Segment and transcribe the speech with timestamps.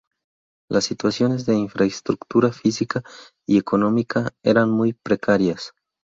[0.67, 3.03] Las situaciones de infraestructura física
[3.47, 5.73] y económica eran muy precarias.